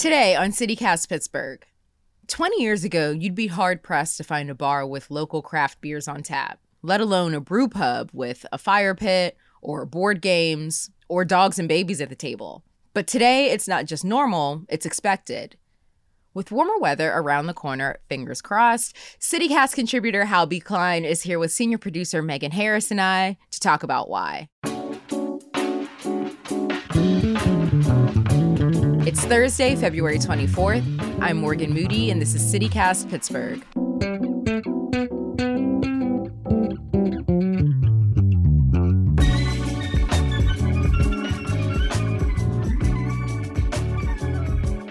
Today 0.00 0.34
on 0.34 0.50
CityCast 0.50 1.10
Pittsburgh. 1.10 1.62
20 2.26 2.62
years 2.62 2.84
ago, 2.84 3.10
you'd 3.10 3.34
be 3.34 3.48
hard 3.48 3.82
pressed 3.82 4.16
to 4.16 4.24
find 4.24 4.48
a 4.48 4.54
bar 4.54 4.86
with 4.86 5.10
local 5.10 5.42
craft 5.42 5.82
beers 5.82 6.08
on 6.08 6.22
tap, 6.22 6.58
let 6.80 7.02
alone 7.02 7.34
a 7.34 7.40
brew 7.42 7.68
pub 7.68 8.08
with 8.14 8.46
a 8.50 8.56
fire 8.56 8.94
pit 8.94 9.36
or 9.60 9.84
board 9.84 10.22
games 10.22 10.90
or 11.10 11.26
dogs 11.26 11.58
and 11.58 11.68
babies 11.68 12.00
at 12.00 12.08
the 12.08 12.14
table. 12.14 12.64
But 12.94 13.06
today, 13.06 13.50
it's 13.50 13.68
not 13.68 13.84
just 13.84 14.02
normal, 14.02 14.64
it's 14.70 14.86
expected. 14.86 15.56
With 16.32 16.50
warmer 16.50 16.78
weather 16.78 17.12
around 17.12 17.46
the 17.46 17.52
corner, 17.52 17.98
fingers 18.08 18.40
crossed, 18.40 18.96
CityCast 19.20 19.74
contributor 19.74 20.24
Hal 20.24 20.46
B. 20.46 20.60
Klein 20.60 21.04
is 21.04 21.24
here 21.24 21.38
with 21.38 21.52
senior 21.52 21.76
producer 21.76 22.22
Megan 22.22 22.52
Harris 22.52 22.90
and 22.90 23.02
I 23.02 23.36
to 23.50 23.60
talk 23.60 23.82
about 23.82 24.08
why. 24.08 24.48
Thursday, 29.30 29.76
February 29.76 30.18
24th. 30.18 31.20
I'm 31.22 31.36
Morgan 31.36 31.72
Moody, 31.72 32.10
and 32.10 32.20
this 32.20 32.34
is 32.34 32.52
CityCast 32.52 33.08
Pittsburgh. 33.08 33.62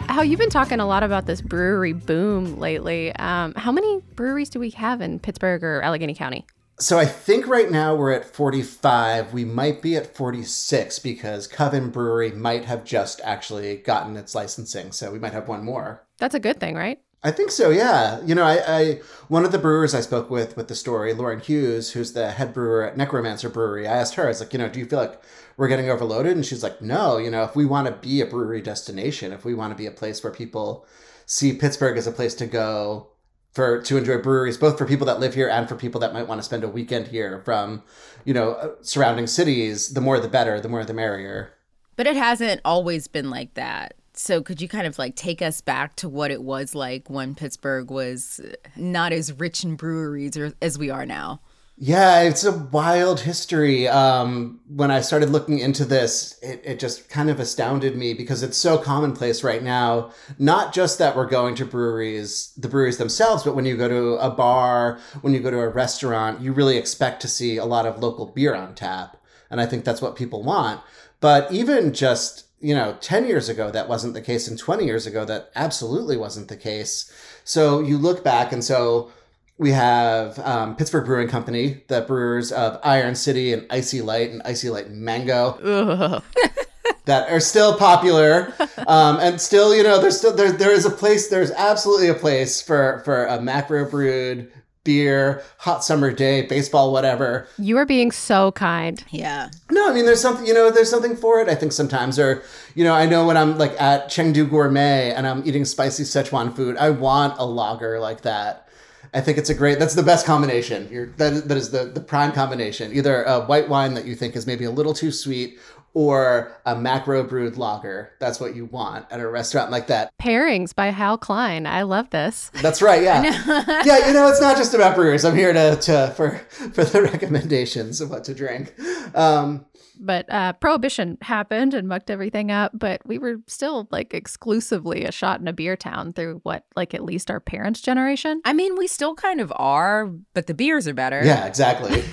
Hal 0.08 0.24
you've 0.24 0.40
been 0.40 0.50
talking 0.50 0.80
a 0.80 0.86
lot 0.86 1.04
about 1.04 1.26
this 1.26 1.42
brewery 1.42 1.92
boom 1.92 2.58
lately. 2.58 3.14
Um, 3.18 3.54
how 3.56 3.74
many 3.74 4.00
breweries 4.16 4.50
do 4.50 4.62
we 4.62 4.70
have 4.70 5.02
in 5.02 5.20
Pittsburgh 5.20 5.66
or 5.66 5.82
Allegheny 5.82 6.14
County? 6.14 6.46
So 6.82 6.98
I 6.98 7.06
think 7.06 7.46
right 7.46 7.70
now 7.70 7.94
we're 7.94 8.14
at 8.14 8.24
45. 8.24 9.34
We 9.34 9.44
might 9.44 9.82
be 9.82 9.98
at 9.98 10.16
46 10.16 11.00
because 11.00 11.46
Coven 11.46 11.90
Brewery 11.90 12.32
might 12.32 12.64
have 12.66 12.86
just 12.86 13.20
actually 13.26 13.76
gotten 13.78 14.16
its 14.16 14.34
licensing. 14.34 14.94
So 14.94 15.12
we 15.12 15.20
might 15.20 15.34
have 15.34 15.50
one 15.50 15.66
more. 15.66 16.06
That's 16.20 16.36
a 16.36 16.40
good 16.40 16.58
thing, 16.58 16.76
right? 16.76 17.02
I 17.22 17.32
think 17.32 17.52
so, 17.52 17.70
yeah. 17.70 18.22
You 18.24 18.34
know, 18.34 18.46
I, 18.46 18.62
I 18.66 19.02
one 19.28 19.44
of 19.44 19.52
the 19.52 19.58
brewers 19.58 19.94
I 19.94 20.00
spoke 20.00 20.30
with 20.30 20.56
with 20.56 20.70
the 20.70 20.76
story, 20.76 21.14
Lauren 21.14 21.42
Hughes, 21.42 21.92
who's 21.92 22.14
the 22.14 22.32
head 22.32 22.54
brewer 22.54 22.86
at 22.86 22.96
Necromancer 22.96 23.50
Brewery. 23.50 23.86
I 23.86 23.98
asked 23.98 24.16
her, 24.16 24.24
I 24.24 24.30
was 24.30 24.40
like, 24.40 24.54
you 24.54 24.60
know, 24.60 24.70
do 24.70 24.80
you 24.80 24.86
feel 24.86 25.00
like 25.00 25.22
we're 25.58 25.68
getting 25.68 25.90
overloaded? 25.90 26.32
And 26.32 26.46
she's 26.46 26.64
like, 26.64 26.82
no. 26.82 27.18
You 27.18 27.30
know, 27.30 27.44
if 27.44 27.58
we 27.58 27.66
want 27.66 27.88
to 27.88 28.08
be 28.08 28.22
a 28.22 28.26
brewery 28.26 28.62
destination, 28.62 29.34
if 29.34 29.44
we 29.44 29.54
want 29.54 29.74
to 29.74 29.78
be 29.78 29.86
a 29.86 29.92
place 29.92 30.24
where 30.24 30.32
people 30.32 30.86
see 31.26 31.52
Pittsburgh 31.52 31.98
as 31.98 32.08
a 32.08 32.12
place 32.14 32.34
to 32.36 32.46
go 32.46 33.10
for 33.52 33.82
to 33.82 33.98
enjoy 33.98 34.18
breweries, 34.18 34.58
both 34.58 34.78
for 34.78 34.86
people 34.86 35.08
that 35.08 35.20
live 35.20 35.34
here 35.34 35.50
and 35.50 35.68
for 35.68 35.76
people 35.76 36.00
that 36.02 36.14
might 36.14 36.28
want 36.28 36.40
to 36.40 36.44
spend 36.44 36.64
a 36.64 36.68
weekend 36.68 37.08
here 37.08 37.42
from, 37.44 37.84
you 38.24 38.34
know, 38.34 38.54
uh, 38.54 38.76
surrounding 38.82 39.28
cities, 39.28 39.94
the 39.94 40.02
more 40.02 40.20
the 40.20 40.28
better, 40.28 40.60
the 40.60 40.70
more 40.70 40.86
the 40.86 40.94
merrier. 40.94 41.54
But 41.96 42.08
it 42.08 42.16
hasn't 42.16 42.62
always 42.64 43.08
been 43.08 43.30
like 43.30 43.56
that. 43.56 43.96
So 44.14 44.42
could 44.42 44.62
you 44.62 44.68
kind 44.68 44.86
of 44.86 45.00
like 45.00 45.16
take 45.16 45.42
us 45.42 45.62
back 45.62 45.96
to 45.98 46.10
what 46.10 46.30
it 46.30 46.44
was 46.44 46.76
like 46.76 47.10
when 47.10 47.36
Pittsburgh 47.36 47.90
was 47.90 48.42
not 48.76 49.14
as 49.14 49.34
rich 49.34 49.64
in 49.64 49.76
breweries 49.76 50.38
as 50.62 50.78
we 50.78 50.90
are 50.90 51.06
now? 51.06 51.42
Yeah, 51.82 52.24
it's 52.24 52.44
a 52.44 52.52
wild 52.52 53.22
history. 53.22 53.88
Um, 53.88 54.60
when 54.68 54.92
I 54.92 55.00
started 55.00 55.30
looking 55.30 55.60
into 55.60 55.86
this, 55.86 56.38
it, 56.42 56.62
it 56.66 56.78
just 56.78 57.08
kind 57.08 57.30
of 57.30 57.40
astounded 57.40 57.96
me 57.96 58.14
because 58.14 58.44
it's 58.44 58.58
so 58.58 58.78
commonplace 58.78 59.46
right 59.46 59.64
now. 59.64 60.12
Not 60.38 60.74
just 60.74 61.00
that 61.00 61.16
we're 61.16 61.30
going 61.30 61.56
to 61.56 61.64
breweries, 61.64 62.52
the 62.58 62.68
breweries 62.68 62.98
themselves, 62.98 63.46
but 63.46 63.56
when 63.56 63.64
you 63.64 63.78
go 63.78 63.88
to 63.88 64.16
a 64.16 64.30
bar, 64.30 65.00
when 65.22 65.34
you 65.34 65.40
go 65.40 65.52
to 65.52 65.60
a 65.62 65.70
restaurant, 65.70 66.42
you 66.42 66.52
really 66.52 66.76
expect 66.76 67.22
to 67.22 67.30
see 67.30 67.56
a 67.56 67.66
lot 67.66 67.86
of 67.86 68.00
local 68.00 68.26
beer 68.26 68.54
on 68.54 68.76
tap. 68.76 69.16
And 69.50 69.62
I 69.62 69.66
think 69.66 69.86
that's 69.86 70.02
what 70.02 70.18
people 70.18 70.44
want. 70.44 70.82
But 71.22 71.50
even 71.50 71.94
just 71.94 72.46
you 72.62 72.76
know, 72.76 72.98
10 73.00 73.26
years 73.26 73.48
ago, 73.48 73.72
that 73.72 73.88
wasn't 73.88 74.14
the 74.14 74.22
case. 74.22 74.48
And 74.48 74.60
20 74.60 74.84
years 74.84 75.08
ago, 75.08 75.24
that 75.26 75.50
absolutely 75.56 76.18
wasn't 76.18 76.50
the 76.50 76.58
case. 76.58 77.10
So 77.46 77.80
you 77.80 77.98
look 77.98 78.22
back, 78.22 78.52
and 78.52 78.64
so 78.64 79.12
we 79.60 79.72
have 79.72 80.40
um, 80.40 80.76
Pittsburgh 80.76 81.06
Brewing 81.06 81.28
Company, 81.28 81.84
the 81.88 82.02
brewers 82.02 82.52
of 82.52 82.80
Iron 82.84 83.14
City 83.14 83.54
and 83.54 83.68
IC 83.72 84.04
Light 84.04 84.32
and 84.32 84.42
IC 84.46 84.72
Light 84.72 84.90
Mango. 84.90 86.22
that 87.06 87.30
are 87.30 87.40
still 87.40 87.78
popular, 87.78 88.54
um, 88.88 89.18
and 89.20 89.42
still, 89.42 89.76
you 89.76 89.84
know, 89.84 90.00
there's 90.00 90.18
still 90.18 90.36
there 90.36 90.52
there 90.52 90.72
is 90.72 90.86
a 90.86 90.90
place. 90.90 91.28
There's 91.28 91.52
absolutely 91.52 92.08
a 92.08 92.14
place 92.14 92.62
for 92.62 93.02
for 93.04 93.26
a 93.26 93.42
macro 93.42 93.90
brewed 93.90 94.52
beer, 94.86 95.44
hot 95.58 95.84
summer 95.84 96.12
day, 96.12 96.44
baseball, 96.44 96.92
whatever. 96.94 97.48
You 97.58 97.78
are 97.78 97.86
being 97.86 98.12
so 98.12 98.54
kind. 98.54 99.04
Yeah. 99.10 99.50
No, 99.70 99.90
I 99.90 99.94
mean, 99.94 100.06
there's 100.06 100.22
something, 100.22 100.48
you 100.48 100.54
know, 100.54 100.72
there's 100.72 100.90
something 100.90 101.16
for 101.16 101.40
it, 101.42 101.50
I 101.50 101.56
think 101.56 101.74
sometimes. 101.74 102.18
Or, 102.18 102.42
you 102.76 102.84
know, 102.84 102.94
I 102.94 103.06
know 103.06 103.28
when 103.28 103.38
I'm 103.38 103.58
like 103.58 103.80
at 103.80 104.08
Chengdu 104.08 104.50
Gourmet 104.50 105.12
and 105.12 105.28
I'm 105.28 105.46
eating 105.46 105.66
spicy 105.66 106.04
Szechuan 106.04 106.56
food, 106.56 106.78
I 106.78 106.92
want 106.92 107.38
a 107.38 107.46
lager 107.46 108.00
like 108.00 108.22
that. 108.22 108.69
I 109.14 109.22
think 109.22 109.38
it's 109.38 109.50
a 109.50 109.54
great. 109.54 109.80
That's 109.80 109.96
the 109.96 110.04
best 110.04 110.26
combination. 110.26 110.88
You're, 110.92 111.08
that 111.18 111.48
that 111.48 111.58
is 111.58 111.72
the 111.72 111.86
the 111.86 112.02
prime 112.02 112.32
combination. 112.32 112.94
Either 112.94 113.24
a 113.24 113.42
white 113.42 113.70
wine 113.70 113.94
that 113.96 114.06
you 114.06 114.16
think 114.16 114.36
is 114.36 114.46
maybe 114.46 114.66
a 114.66 114.72
little 114.72 114.94
too 114.94 115.12
sweet, 115.12 115.60
or 115.94 116.52
a 116.66 116.76
macro 116.76 117.24
brewed 117.24 117.58
lager. 117.58 118.12
That's 118.20 118.40
what 118.40 118.56
you 118.56 118.66
want 118.66 119.06
at 119.12 119.20
a 119.20 119.28
restaurant 119.28 119.72
like 119.72 119.88
that. 119.88 120.12
Pairings 120.22 120.76
by 120.76 120.88
Hal 120.88 121.18
Klein. 121.18 121.66
I 121.66 121.82
love 121.82 122.10
this. 122.12 122.52
That's 122.62 122.82
right. 122.82 123.02
Yeah. 123.02 123.24
yeah. 123.86 124.08
You 124.08 124.14
know, 124.14 124.28
it's 124.28 124.42
not 124.42 124.58
just 124.58 124.74
about 124.74 124.96
brewers. 124.96 125.26
I'm 125.26 125.36
here 125.36 125.54
to, 125.54 125.76
to 125.76 126.14
for 126.16 126.38
for 126.50 126.84
the 126.84 127.02
recommendations 127.14 128.02
of 128.02 128.10
what 128.10 128.24
to 128.26 128.36
drink. 128.36 128.74
Um, 129.16 129.66
but 130.00 130.26
uh, 130.32 130.54
prohibition 130.54 131.18
happened 131.22 131.74
and 131.74 131.88
mucked 131.88 132.10
everything 132.10 132.52
up 132.52 132.72
but 132.74 133.02
we 133.06 133.18
were 133.18 133.38
still 133.48 133.88
like 133.92 134.14
exclusively 134.14 135.06
a 135.06 135.12
shot 135.12 135.40
in 135.40 135.48
a 135.48 135.54
beer 135.54 135.76
town 135.76 136.14
through 136.14 136.40
what 136.44 136.64
like 136.76 136.94
at 136.94 137.04
least 137.04 137.30
our 137.30 137.40
parents 137.40 137.82
generation. 137.82 138.42
I 138.46 138.54
mean 138.54 138.78
we 138.78 138.88
still 138.88 139.16
kind 139.16 139.42
of 139.42 139.52
are 139.56 140.08
but 140.34 140.48
the 140.48 140.54
beers 140.54 140.88
are 140.88 140.94
better. 140.94 141.22
Yeah 141.24 141.46
exactly. 141.46 142.04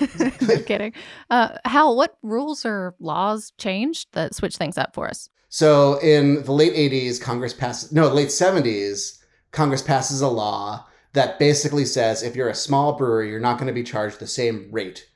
I'm 0.53 0.63
kidding. 0.63 0.93
Uh, 1.29 1.57
hal 1.65 1.95
what 1.95 2.17
rules 2.21 2.65
or 2.65 2.95
laws 2.99 3.51
changed 3.57 4.09
that 4.13 4.35
switched 4.35 4.57
things 4.57 4.77
up 4.77 4.93
for 4.93 5.07
us? 5.07 5.29
So 5.49 5.99
in 5.99 6.43
the 6.43 6.51
late 6.51 6.73
80s 6.73 7.21
congress 7.21 7.53
passes 7.53 7.91
no 7.91 8.07
late 8.07 8.29
70s 8.29 9.19
congress 9.51 9.81
passes 9.81 10.21
a 10.21 10.27
law 10.27 10.85
that 11.13 11.39
basically 11.39 11.85
says 11.85 12.21
if 12.21 12.35
you're 12.35 12.49
a 12.49 12.55
small 12.55 12.93
brewery 12.93 13.29
you're 13.29 13.39
not 13.39 13.57
going 13.57 13.67
to 13.67 13.73
be 13.73 13.83
charged 13.83 14.19
the 14.19 14.27
same 14.27 14.67
rate 14.71 15.07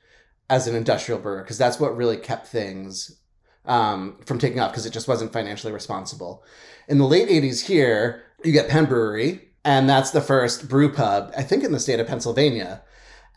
as 0.51 0.67
an 0.67 0.75
industrial 0.75 1.19
brewer 1.19 1.41
because 1.41 1.57
that's 1.57 1.79
what 1.79 1.95
really 1.95 2.17
kept 2.17 2.45
things 2.45 3.19
um, 3.65 4.17
from 4.25 4.37
taking 4.37 4.59
off 4.59 4.71
because 4.71 4.85
it 4.85 4.91
just 4.91 5.07
wasn't 5.07 5.31
financially 5.31 5.71
responsible. 5.71 6.43
In 6.89 6.97
the 6.97 7.07
late 7.07 7.29
80s 7.29 7.65
here, 7.67 8.23
you 8.43 8.51
get 8.51 8.67
Penn 8.67 8.85
Brewery, 8.85 9.47
and 9.63 9.89
that's 9.89 10.11
the 10.11 10.19
first 10.19 10.67
brew 10.67 10.91
pub, 10.91 11.31
I 11.37 11.43
think, 11.43 11.63
in 11.63 11.71
the 11.71 11.79
state 11.79 12.01
of 12.01 12.07
Pennsylvania. 12.07 12.83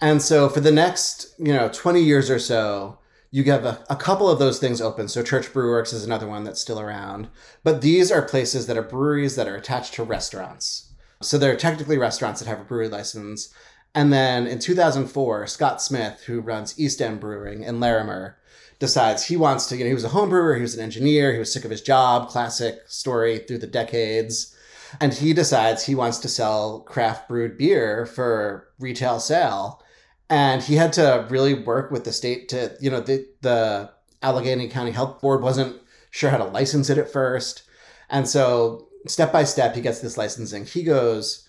And 0.00 0.20
so 0.20 0.48
for 0.48 0.58
the 0.58 0.72
next, 0.72 1.32
you 1.38 1.52
know, 1.52 1.68
20 1.68 2.02
years 2.02 2.30
or 2.30 2.40
so, 2.40 2.98
you 3.30 3.44
have 3.44 3.64
a, 3.64 3.84
a 3.88 3.96
couple 3.96 4.28
of 4.28 4.40
those 4.40 4.58
things 4.58 4.80
open. 4.80 5.06
So 5.06 5.22
Church 5.22 5.52
Brew 5.52 5.70
Works 5.70 5.92
is 5.92 6.04
another 6.04 6.26
one 6.26 6.42
that's 6.42 6.60
still 6.60 6.80
around. 6.80 7.28
But 7.62 7.80
these 7.80 8.10
are 8.10 8.22
places 8.22 8.66
that 8.66 8.76
are 8.76 8.82
breweries 8.82 9.36
that 9.36 9.46
are 9.46 9.56
attached 9.56 9.94
to 9.94 10.02
restaurants. 10.02 10.92
So 11.22 11.38
they're 11.38 11.56
technically 11.56 11.96
restaurants 11.96 12.40
that 12.40 12.48
have 12.48 12.60
a 12.60 12.64
brewery 12.64 12.88
license. 12.88 13.52
And 13.94 14.12
then 14.12 14.46
in 14.46 14.58
2004, 14.58 15.46
Scott 15.46 15.80
Smith, 15.80 16.24
who 16.26 16.40
runs 16.40 16.78
East 16.78 17.00
End 17.00 17.20
Brewing 17.20 17.62
in 17.62 17.78
Larimer, 17.78 18.36
decides 18.80 19.24
he 19.24 19.36
wants 19.36 19.66
to, 19.66 19.76
you 19.76 19.84
know, 19.84 19.88
he 19.88 19.94
was 19.94 20.04
a 20.04 20.08
home 20.08 20.28
brewer, 20.28 20.56
he 20.56 20.62
was 20.62 20.74
an 20.74 20.82
engineer, 20.82 21.32
he 21.32 21.38
was 21.38 21.52
sick 21.52 21.64
of 21.64 21.70
his 21.70 21.80
job, 21.80 22.28
classic 22.28 22.80
story 22.86 23.38
through 23.38 23.58
the 23.58 23.66
decades. 23.66 24.54
And 25.00 25.14
he 25.14 25.32
decides 25.32 25.84
he 25.84 25.94
wants 25.94 26.18
to 26.18 26.28
sell 26.28 26.80
craft 26.80 27.28
brewed 27.28 27.56
beer 27.56 28.04
for 28.06 28.68
retail 28.78 29.20
sale. 29.20 29.82
And 30.28 30.62
he 30.62 30.74
had 30.74 30.92
to 30.94 31.26
really 31.30 31.54
work 31.54 31.90
with 31.90 32.04
the 32.04 32.12
state 32.12 32.48
to, 32.48 32.76
you 32.80 32.90
know, 32.90 33.00
the, 33.00 33.26
the 33.42 33.90
Allegheny 34.22 34.68
County 34.68 34.90
Health 34.90 35.20
Board 35.20 35.42
wasn't 35.42 35.80
sure 36.10 36.30
how 36.30 36.38
to 36.38 36.44
license 36.44 36.90
it 36.90 36.98
at 36.98 37.12
first. 37.12 37.62
And 38.08 38.28
so 38.28 38.88
step 39.06 39.32
by 39.32 39.44
step, 39.44 39.74
he 39.74 39.80
gets 39.80 40.00
this 40.00 40.16
licensing. 40.16 40.64
He 40.64 40.82
goes, 40.82 41.43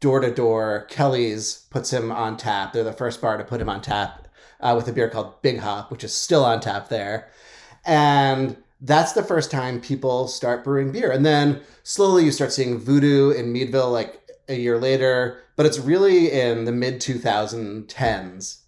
door 0.00 0.20
to 0.20 0.32
door. 0.32 0.86
Kelly's 0.90 1.66
puts 1.70 1.92
him 1.92 2.12
on 2.12 2.36
tap. 2.36 2.72
They're 2.72 2.84
the 2.84 2.92
first 2.92 3.20
bar 3.20 3.36
to 3.36 3.44
put 3.44 3.60
him 3.60 3.68
on 3.68 3.80
tap 3.80 4.28
uh, 4.60 4.74
with 4.76 4.88
a 4.88 4.92
beer 4.92 5.08
called 5.08 5.40
Big 5.42 5.58
Hop, 5.58 5.90
which 5.90 6.04
is 6.04 6.14
still 6.14 6.44
on 6.44 6.60
tap 6.60 6.88
there. 6.88 7.28
And 7.84 8.56
that's 8.80 9.12
the 9.12 9.22
first 9.22 9.50
time 9.50 9.80
people 9.80 10.28
start 10.28 10.64
brewing 10.64 10.92
beer. 10.92 11.10
And 11.10 11.24
then 11.24 11.62
slowly 11.82 12.24
you 12.24 12.32
start 12.32 12.52
seeing 12.52 12.78
Voodoo 12.78 13.30
in 13.30 13.52
Meadville 13.52 13.90
like 13.90 14.20
a 14.48 14.54
year 14.54 14.78
later. 14.78 15.42
But 15.56 15.66
it's 15.66 15.78
really 15.78 16.30
in 16.30 16.64
the 16.64 16.72
mid 16.72 17.00
2010s 17.00 18.60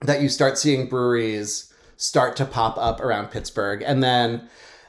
that 0.00 0.22
you 0.22 0.28
start 0.28 0.58
seeing 0.58 0.88
breweries 0.88 1.72
start 1.96 2.34
to 2.36 2.46
pop 2.46 2.78
up 2.78 3.00
around 3.00 3.30
Pittsburgh. 3.30 3.82
And 3.84 4.02
then 4.02 4.48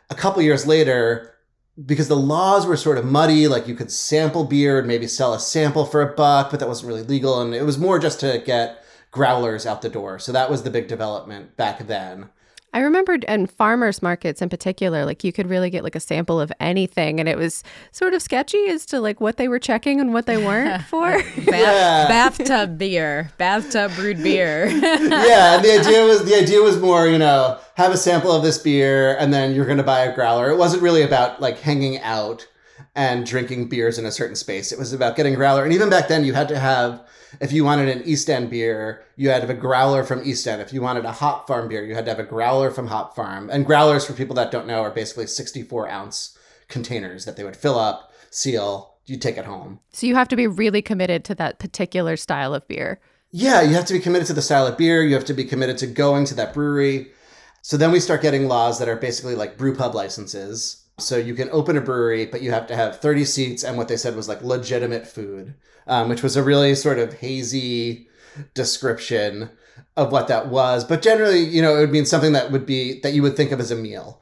a 0.09 0.15
couple 0.15 0.41
years 0.41 0.65
later, 0.65 1.35
because 1.85 2.07
the 2.07 2.15
laws 2.15 2.65
were 2.65 2.77
sort 2.77 2.97
of 2.97 3.05
muddy, 3.05 3.47
like 3.47 3.67
you 3.67 3.75
could 3.75 3.91
sample 3.91 4.43
beer 4.43 4.79
and 4.79 4.87
maybe 4.87 5.07
sell 5.07 5.33
a 5.33 5.39
sample 5.39 5.85
for 5.85 6.01
a 6.01 6.13
buck, 6.13 6.51
but 6.51 6.59
that 6.59 6.67
wasn't 6.67 6.87
really 6.89 7.03
legal. 7.03 7.41
And 7.41 7.53
it 7.53 7.63
was 7.63 7.77
more 7.77 7.99
just 7.99 8.19
to 8.21 8.41
get 8.45 8.83
growlers 9.11 9.65
out 9.65 9.81
the 9.81 9.89
door. 9.89 10.19
So 10.19 10.31
that 10.31 10.49
was 10.49 10.63
the 10.63 10.69
big 10.69 10.87
development 10.87 11.55
back 11.57 11.87
then. 11.87 12.29
I 12.73 12.79
remembered 12.79 13.25
in 13.25 13.47
farmers 13.47 14.01
markets 14.01 14.41
in 14.41 14.47
particular, 14.49 15.05
like 15.05 15.23
you 15.23 15.33
could 15.33 15.49
really 15.49 15.69
get 15.69 15.83
like 15.83 15.95
a 15.95 15.99
sample 15.99 16.39
of 16.39 16.51
anything, 16.59 17.19
and 17.19 17.27
it 17.27 17.37
was 17.37 17.63
sort 17.91 18.13
of 18.13 18.21
sketchy 18.21 18.67
as 18.69 18.85
to 18.87 18.99
like 19.01 19.19
what 19.19 19.37
they 19.37 19.47
were 19.47 19.59
checking 19.59 19.99
and 19.99 20.13
what 20.13 20.25
they 20.25 20.37
weren't 20.37 20.81
for. 20.89 21.11
Bath- 21.11 21.37
Yeah. 21.47 22.07
Bathtub 22.07 22.77
beer, 22.77 23.31
bathtub 23.37 23.93
brewed 23.95 24.23
beer. 24.23 24.67
yeah, 24.69 25.55
and 25.55 25.65
the 25.65 25.79
idea 25.79 26.03
was 26.05 26.23
the 26.25 26.35
idea 26.35 26.61
was 26.61 26.79
more, 26.79 27.07
you 27.07 27.17
know, 27.17 27.57
have 27.75 27.91
a 27.91 27.97
sample 27.97 28.31
of 28.31 28.43
this 28.43 28.57
beer 28.57 29.15
and 29.17 29.33
then 29.33 29.53
you're 29.53 29.65
going 29.65 29.77
to 29.77 29.83
buy 29.83 30.01
a 30.01 30.13
growler. 30.15 30.49
It 30.49 30.57
wasn't 30.57 30.81
really 30.83 31.01
about 31.01 31.41
like 31.41 31.59
hanging 31.59 31.99
out 32.01 32.47
and 32.95 33.25
drinking 33.25 33.69
beers 33.69 33.97
in 33.97 34.05
a 34.05 34.11
certain 34.11 34.35
space. 34.35 34.71
It 34.71 34.79
was 34.79 34.93
about 34.93 35.15
getting 35.15 35.35
growler. 35.35 35.63
And 35.63 35.73
even 35.73 35.89
back 35.89 36.07
then 36.07 36.25
you 36.25 36.33
had 36.33 36.47
to 36.49 36.59
have 36.59 37.01
if 37.39 37.51
you 37.51 37.63
wanted 37.63 37.87
an 37.87 38.03
East 38.05 38.29
End 38.29 38.49
beer, 38.49 39.03
you 39.15 39.29
had 39.29 39.41
to 39.41 39.47
have 39.47 39.57
a 39.57 39.59
growler 39.59 40.03
from 40.03 40.21
East 40.23 40.45
End. 40.47 40.61
If 40.61 40.73
you 40.73 40.81
wanted 40.81 41.05
a 41.05 41.11
Hop 41.11 41.47
Farm 41.47 41.69
beer, 41.69 41.83
you 41.83 41.95
had 41.95 42.05
to 42.05 42.11
have 42.11 42.19
a 42.19 42.23
growler 42.23 42.71
from 42.71 42.87
Hop 42.87 43.15
Farm. 43.15 43.49
And 43.49 43.65
growlers, 43.65 44.05
for 44.05 44.13
people 44.13 44.35
that 44.35 44.51
don't 44.51 44.67
know, 44.67 44.81
are 44.81 44.91
basically 44.91 45.27
64 45.27 45.89
ounce 45.89 46.37
containers 46.67 47.25
that 47.25 47.37
they 47.37 47.43
would 47.43 47.55
fill 47.55 47.79
up, 47.79 48.11
seal, 48.29 48.95
you 49.05 49.17
take 49.17 49.37
it 49.37 49.45
home. 49.45 49.79
So 49.91 50.07
you 50.07 50.15
have 50.15 50.27
to 50.29 50.35
be 50.35 50.47
really 50.47 50.81
committed 50.81 51.23
to 51.25 51.35
that 51.35 51.59
particular 51.59 52.17
style 52.17 52.53
of 52.53 52.67
beer. 52.67 52.99
Yeah, 53.31 53.61
you 53.61 53.73
have 53.75 53.85
to 53.85 53.93
be 53.93 53.99
committed 53.99 54.27
to 54.27 54.33
the 54.33 54.41
style 54.41 54.67
of 54.67 54.77
beer. 54.77 55.03
You 55.03 55.15
have 55.15 55.25
to 55.25 55.33
be 55.33 55.45
committed 55.45 55.77
to 55.79 55.87
going 55.87 56.25
to 56.25 56.35
that 56.35 56.53
brewery. 56.53 57.11
So 57.61 57.77
then 57.77 57.91
we 57.91 57.99
start 57.99 58.21
getting 58.21 58.47
laws 58.47 58.79
that 58.79 58.89
are 58.89 58.95
basically 58.95 59.35
like 59.35 59.57
brew 59.57 59.75
pub 59.75 59.95
licenses. 59.95 60.80
So 61.01 61.17
you 61.17 61.35
can 61.35 61.49
open 61.51 61.77
a 61.77 61.81
brewery, 61.81 62.25
but 62.25 62.41
you 62.41 62.51
have 62.51 62.67
to 62.67 62.75
have 62.75 62.99
30 62.99 63.25
seats 63.25 63.63
and 63.63 63.77
what 63.77 63.87
they 63.87 63.97
said 63.97 64.15
was 64.15 64.27
like 64.27 64.41
legitimate 64.41 65.07
food, 65.07 65.55
um, 65.87 66.09
which 66.09 66.23
was 66.23 66.35
a 66.35 66.43
really 66.43 66.75
sort 66.75 66.99
of 66.99 67.13
hazy 67.15 68.07
description 68.53 69.49
of 69.97 70.11
what 70.11 70.27
that 70.27 70.47
was. 70.47 70.83
But 70.83 71.01
generally, 71.01 71.39
you 71.39 71.61
know, 71.61 71.75
it 71.75 71.79
would 71.79 71.91
mean 71.91 72.05
something 72.05 72.33
that 72.33 72.51
would 72.51 72.65
be 72.65 72.99
that 73.01 73.13
you 73.13 73.21
would 73.21 73.35
think 73.35 73.51
of 73.51 73.59
as 73.59 73.71
a 73.71 73.75
meal. 73.75 74.21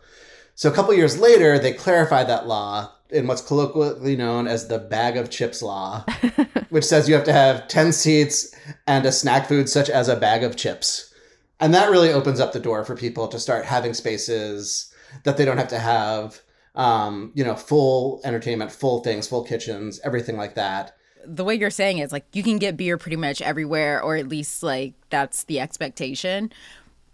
So 0.56 0.70
a 0.70 0.74
couple 0.74 0.94
years 0.94 1.20
later, 1.20 1.58
they 1.58 1.72
clarified 1.72 2.28
that 2.28 2.48
law 2.48 2.92
in 3.10 3.28
what's 3.28 3.42
colloquially 3.42 4.16
known 4.16 4.48
as 4.48 4.68
the 4.68 4.78
bag 4.78 5.18
of 5.18 5.30
chips 5.30 5.62
law, 5.62 6.06
which 6.70 6.84
says 6.84 7.08
you 7.08 7.16
have 7.16 7.24
to 7.24 7.34
have 7.34 7.68
10 7.68 7.92
seats 7.92 8.54
and 8.86 9.06
a 9.06 9.12
snack 9.12 9.48
food 9.48 9.70
such 9.70 9.90
as 9.90 10.08
a 10.08 10.16
bag 10.16 10.44
of 10.44 10.56
chips. 10.56 11.14
And 11.60 11.74
that 11.74 11.90
really 11.90 12.12
opens 12.12 12.40
up 12.40 12.54
the 12.54 12.60
door 12.60 12.84
for 12.84 12.96
people 12.96 13.28
to 13.30 13.40
start 13.40 13.66
having 13.66 13.94
spaces 13.94 14.94
that 15.24 15.38
they 15.38 15.46
don't 15.46 15.58
have 15.58 15.68
to 15.70 15.80
have, 15.80 16.42
um, 16.80 17.31
you 17.36 17.44
know, 17.44 17.56
full 17.56 18.22
entertainment, 18.24 18.72
full 18.72 19.04
things, 19.04 19.28
full 19.28 19.44
kitchens, 19.44 20.00
everything 20.04 20.38
like 20.38 20.56
that. 20.56 20.96
the 21.26 21.44
way 21.44 21.54
you're 21.54 21.70
saying 21.70 21.98
it 21.98 22.04
is 22.06 22.12
like 22.14 22.26
you 22.31 22.42
can 22.42 22.58
get 22.58 22.78
beer 22.78 22.98
pretty 22.98 23.18
much 23.18 23.42
everywhere, 23.42 24.02
or 24.02 24.16
at 24.16 24.28
least 24.30 24.64
like 24.64 24.94
that's 25.10 25.44
the 25.44 25.60
expectation. 25.60 26.52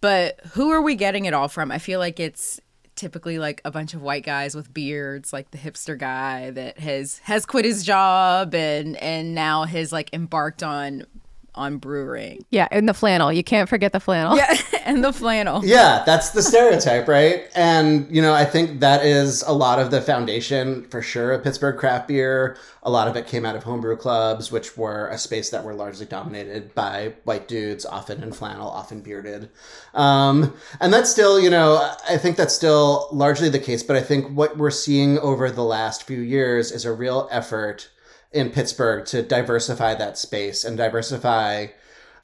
But 0.01 0.39
who 0.53 0.69
are 0.69 0.81
we 0.81 0.93
getting 0.95 1.25
it 1.25 1.33
all 1.33 1.47
from? 1.47 1.71
I 1.71 1.79
feel 1.79 1.99
like 1.99 2.19
it's 2.19 2.61
typically 2.95 3.39
like 3.39 3.59
a 3.65 3.71
bunch 3.71 3.95
of 3.95 4.01
white 4.03 4.23
guys 4.23 4.53
with 4.55 4.71
beards, 4.71 5.33
like 5.33 5.49
the 5.49 5.57
hipster 5.57 5.97
guy 5.97 6.51
that 6.51 6.77
has 6.77 7.17
has 7.23 7.45
quit 7.47 7.65
his 7.65 7.83
job 7.83 8.53
and 8.53 8.95
and 8.97 9.33
now 9.33 9.63
has 9.63 9.91
like 9.91 10.13
embarked 10.13 10.61
on 10.61 11.05
on 11.55 11.77
brewing. 11.77 12.45
Yeah, 12.49 12.67
and 12.71 12.87
the 12.87 12.93
flannel. 12.93 13.31
You 13.31 13.43
can't 13.43 13.67
forget 13.67 13.91
the 13.91 13.99
flannel. 13.99 14.37
Yeah, 14.37 14.55
and 14.85 15.03
the 15.03 15.11
flannel. 15.11 15.65
Yeah, 15.65 16.03
that's 16.05 16.31
the 16.31 16.41
stereotype, 16.41 17.07
right? 17.07 17.47
And, 17.55 18.13
you 18.13 18.21
know, 18.21 18.33
I 18.33 18.45
think 18.45 18.79
that 18.81 19.05
is 19.05 19.43
a 19.43 19.53
lot 19.53 19.79
of 19.79 19.91
the 19.91 20.01
foundation 20.01 20.83
for 20.89 21.01
sure 21.01 21.31
of 21.31 21.43
Pittsburgh 21.43 21.77
craft 21.77 22.07
beer. 22.07 22.57
A 22.83 22.89
lot 22.89 23.07
of 23.07 23.15
it 23.15 23.27
came 23.27 23.45
out 23.45 23.55
of 23.55 23.63
homebrew 23.63 23.97
clubs, 23.97 24.51
which 24.51 24.77
were 24.77 25.07
a 25.07 25.17
space 25.17 25.49
that 25.49 25.63
were 25.63 25.73
largely 25.73 26.05
dominated 26.05 26.75
by 26.75 27.13
white 27.23 27.47
dudes, 27.47 27.85
often 27.85 28.21
in 28.21 28.31
flannel, 28.31 28.69
often 28.69 29.01
bearded. 29.01 29.49
Um, 29.93 30.53
and 30.79 30.93
that's 30.93 31.09
still, 31.09 31.39
you 31.39 31.49
know, 31.49 31.93
I 32.07 32.17
think 32.17 32.37
that's 32.37 32.53
still 32.53 33.09
largely 33.11 33.49
the 33.49 33.59
case. 33.59 33.81
But 33.81 33.95
I 33.95 34.01
think 34.01 34.35
what 34.37 34.57
we're 34.57 34.71
seeing 34.71 35.17
over 35.19 35.49
the 35.49 35.63
last 35.63 36.03
few 36.03 36.19
years 36.19 36.71
is 36.71 36.85
a 36.85 36.93
real 36.93 37.27
effort 37.31 37.89
in 38.35 38.51
Pittsburgh 38.51 39.05
to 39.05 39.23
diversify 39.23 39.95
that 39.95 40.17
space 40.17 40.65
and 40.65 40.77
diversify 40.77 41.67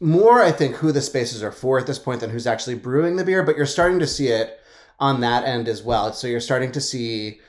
more, 0.02 0.42
I 0.42 0.52
think, 0.52 0.76
who 0.76 0.92
the 0.92 1.02
spaces 1.02 1.42
are 1.42 1.54
for 1.54 1.80
at 1.80 1.88
this 1.88 2.00
point 2.00 2.20
than 2.20 2.32
who's 2.32 2.46
actually 2.46 2.76
brewing 2.76 3.16
the 3.16 3.24
beer, 3.24 3.44
but 3.44 3.56
you're 3.56 3.66
starting 3.66 4.00
to 4.00 4.08
see 4.08 4.28
it 4.28 4.60
on 5.00 5.22
that 5.22 5.46
end 5.46 5.70
as 5.70 5.82
well. 5.82 6.12
So 6.12 6.28
you're 6.28 6.42
starting 6.42 6.72
to 6.74 6.82
see 6.82 7.40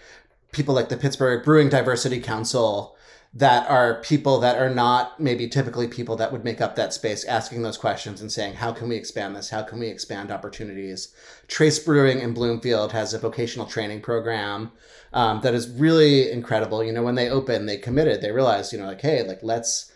people 0.52 0.74
like 0.74 0.90
the 0.90 0.96
Pittsburgh 0.96 1.44
Brewing 1.44 1.70
Diversity 1.70 2.20
Council 2.20 2.96
that 3.34 3.68
are 3.70 4.00
people 4.02 4.38
that 4.40 4.58
are 4.58 4.68
not 4.68 5.18
maybe 5.18 5.48
typically 5.48 5.88
people 5.88 6.16
that 6.16 6.30
would 6.30 6.44
make 6.44 6.60
up 6.60 6.76
that 6.76 6.92
space 6.92 7.24
asking 7.24 7.62
those 7.62 7.78
questions 7.78 8.20
and 8.20 8.30
saying 8.30 8.54
how 8.54 8.72
can 8.72 8.88
we 8.88 8.96
expand 8.96 9.34
this? 9.34 9.50
How 9.50 9.62
can 9.62 9.78
we 9.78 9.88
expand 9.88 10.30
opportunities? 10.30 11.14
Trace 11.48 11.78
brewing 11.78 12.20
in 12.20 12.34
bloomfield 12.34 12.92
has 12.92 13.14
a 13.14 13.18
vocational 13.18 13.66
training 13.66 14.02
program 14.02 14.70
um, 15.14 15.40
that 15.40 15.54
is 15.54 15.70
really 15.70 16.30
incredible. 16.30 16.84
You 16.84 16.92
know 16.92 17.02
when 17.02 17.14
they 17.14 17.30
opened 17.30 17.68
they 17.68 17.78
committed 17.78 18.20
they 18.20 18.32
realized 18.32 18.72
you 18.72 18.78
know 18.78 18.86
like 18.86 19.00
hey 19.00 19.22
like 19.22 19.40
let's 19.42 19.92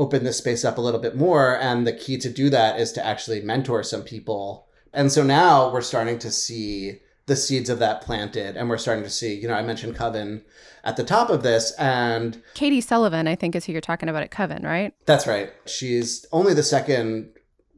open 0.00 0.24
this 0.24 0.38
space 0.38 0.64
up 0.64 0.78
a 0.78 0.80
little 0.80 0.98
bit 0.98 1.14
more. 1.14 1.58
And 1.58 1.86
the 1.86 1.92
key 1.92 2.16
to 2.18 2.30
do 2.30 2.50
that 2.50 2.80
is 2.80 2.90
to 2.92 3.04
actually 3.04 3.42
mentor 3.42 3.82
some 3.82 4.02
people. 4.02 4.66
And 4.92 5.12
so 5.12 5.22
now 5.22 5.70
we're 5.72 5.82
starting 5.82 6.18
to 6.20 6.30
see 6.30 7.00
the 7.30 7.36
seeds 7.36 7.70
of 7.70 7.78
that 7.78 8.02
planted 8.02 8.56
and 8.56 8.68
we're 8.68 8.76
starting 8.76 9.04
to 9.04 9.08
see 9.08 9.32
you 9.32 9.46
know 9.46 9.54
i 9.54 9.62
mentioned 9.62 9.94
coven 9.94 10.42
at 10.82 10.96
the 10.96 11.04
top 11.04 11.30
of 11.30 11.44
this 11.44 11.70
and 11.78 12.42
Katie 12.54 12.80
Sullivan, 12.80 13.28
I 13.28 13.36
think, 13.36 13.54
is 13.54 13.66
who 13.66 13.72
you're 13.72 13.82
talking 13.82 14.08
about 14.08 14.22
at 14.22 14.30
Coven, 14.30 14.62
right? 14.64 14.94
that's 15.04 15.26
right. 15.26 15.52
She's 15.66 16.24
only 16.32 16.54
the 16.54 16.62
second 16.62 17.30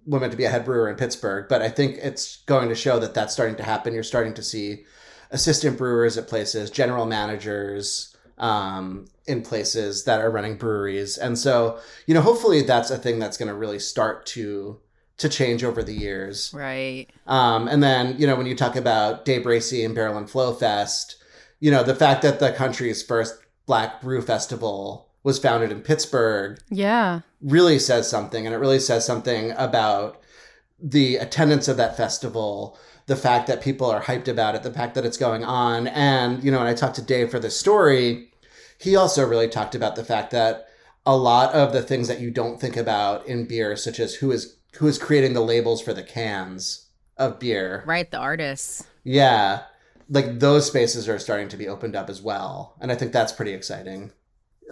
woman 0.06 0.30
to 0.30 0.36
be 0.36 0.44
a 0.44 0.48
head 0.48 0.64
brewer 0.64 0.88
in 0.88 0.96
pittsburgh 0.96 1.48
but 1.48 1.62
i 1.62 1.68
think 1.68 1.98
it's 2.02 2.38
going 2.46 2.68
to 2.70 2.74
show 2.74 2.98
that 2.98 3.12
that's 3.12 3.34
starting 3.34 3.56
to 3.56 3.62
happen. 3.62 3.92
You're 3.92 4.02
starting 4.02 4.34
to 4.34 4.42
see 4.42 4.84
assistant 5.30 5.76
brewers 5.76 6.16
at 6.16 6.28
places 6.28 6.70
general 6.70 7.04
managers 7.04 8.16
um, 8.38 9.06
in 9.26 9.42
places 9.42 10.04
that 10.04 10.20
are 10.20 10.30
running 10.30 10.56
breweries. 10.56 11.18
And 11.18 11.38
so 11.38 11.78
you 12.06 12.14
know 12.14 12.22
hopefully 12.22 12.62
that's 12.62 12.90
a 12.90 12.96
thing 12.96 13.18
that's 13.18 13.36
going 13.36 13.48
to 13.48 13.54
really 13.54 13.78
start 13.78 14.24
to 14.26 14.80
to 15.22 15.28
change 15.28 15.64
over 15.64 15.82
the 15.82 15.92
years 15.94 16.52
Right. 16.54 17.06
um, 17.26 17.66
and 17.68 17.82
then, 17.82 18.16
you 18.18 18.26
know, 18.26 18.36
when 18.36 18.46
you 18.46 18.54
talk 18.56 18.76
about 18.76 19.24
Day 19.24 19.40
Bracey 19.42 19.84
and 19.84 19.94
Barrel 19.94 20.16
and 20.18 20.28
Flow 20.30 20.52
Fest, 20.52 21.16
you 21.60 21.70
know, 21.70 21.82
the 21.82 21.94
fact 21.94 22.22
that 22.22 22.38
the 22.40 22.52
country's 22.52 23.02
first 23.02 23.34
Black 23.66 24.00
Brew 24.02 24.20
Festival 24.20 25.08
was 25.22 25.38
founded 25.38 25.70
in 25.70 25.80
Pittsburgh 25.80 26.58
Yeah. 26.68 27.20
really 27.40 27.78
says 27.78 28.08
something. 28.10 28.44
And 28.46 28.54
it 28.54 28.58
really 28.58 28.80
says 28.80 29.04
something 29.06 29.52
about 29.56 30.20
the 30.82 31.16
attendance 31.16 31.68
of 31.68 31.76
that 31.76 31.96
festival, 31.96 32.76
the 33.06 33.14
fact 33.16 33.46
that 33.46 33.60
people 33.62 33.88
are 33.88 34.02
hyped 34.02 34.26
about 34.28 34.56
it, 34.56 34.64
the 34.64 34.72
fact 34.72 34.94
that 34.96 35.04
it's 35.04 35.16
going 35.16 35.44
on. 35.44 35.86
And, 35.86 36.42
you 36.42 36.50
know, 36.50 36.58
when 36.58 36.66
I 36.66 36.74
talked 36.74 36.96
to 36.96 37.02
Day 37.02 37.26
for 37.28 37.38
this 37.38 37.56
story, 37.58 38.30
he 38.78 38.96
also 38.96 39.24
really 39.24 39.48
talked 39.48 39.76
about 39.76 39.94
the 39.94 40.04
fact 40.04 40.32
that 40.32 40.66
a 41.06 41.16
lot 41.16 41.52
of 41.52 41.72
the 41.72 41.82
things 41.82 42.08
that 42.08 42.20
you 42.20 42.30
don't 42.32 42.60
think 42.60 42.76
about 42.76 43.24
in 43.26 43.46
beer, 43.46 43.76
such 43.76 44.00
as 44.00 44.14
who 44.16 44.32
is 44.32 44.56
who 44.76 44.86
is 44.86 44.98
creating 44.98 45.34
the 45.34 45.40
labels 45.40 45.80
for 45.80 45.92
the 45.92 46.02
cans 46.02 46.88
of 47.16 47.38
beer. 47.38 47.84
Right. 47.86 48.10
The 48.10 48.18
artists. 48.18 48.86
Yeah. 49.04 49.62
Like 50.08 50.40
those 50.40 50.66
spaces 50.66 51.08
are 51.08 51.18
starting 51.18 51.48
to 51.48 51.56
be 51.56 51.68
opened 51.68 51.96
up 51.96 52.10
as 52.10 52.22
well. 52.22 52.76
And 52.80 52.90
I 52.90 52.94
think 52.94 53.12
that's 53.12 53.32
pretty 53.32 53.52
exciting. 53.52 54.12